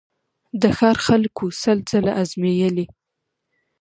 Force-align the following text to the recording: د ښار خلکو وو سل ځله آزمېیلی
د 0.61 0.63
ښار 0.77 0.97
خلکو 1.07 1.41
وو 1.47 1.55
سل 1.61 1.77
ځله 1.89 2.11
آزمېیلی 2.21 2.85